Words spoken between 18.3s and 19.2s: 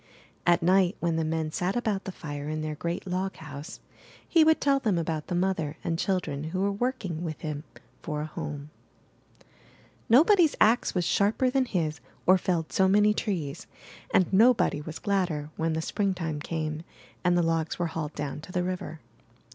to the river.